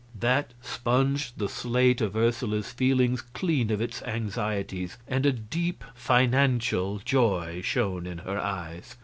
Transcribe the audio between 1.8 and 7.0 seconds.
of Ursula's feelings clean of its anxieties, and a deep, financial